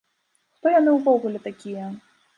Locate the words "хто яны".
0.55-0.95